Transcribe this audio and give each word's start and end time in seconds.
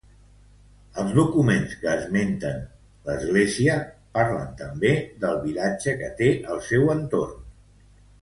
Els 1.01 1.11
documents 1.17 1.75
que 1.81 1.89
esmenten 1.97 2.63
l'església 3.09 3.75
parlen 4.19 4.49
també 4.63 4.93
del 5.25 5.37
vilatge 5.45 5.93
que 6.03 6.11
té 6.23 6.31
al 6.55 6.65
seu 6.71 6.91
entorn. 6.97 7.47